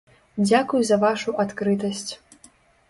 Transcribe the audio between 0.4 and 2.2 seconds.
Дзякуй за вашу адкрытасць.